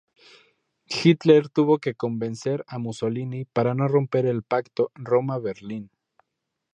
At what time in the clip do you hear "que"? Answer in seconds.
1.77-1.93